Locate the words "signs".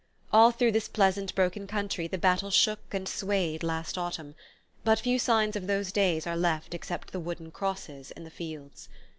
5.19-5.55